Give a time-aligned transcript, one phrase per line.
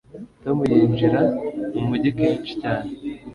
[0.43, 1.21] tom yinjira
[1.75, 2.89] mumujyi kenshi cyane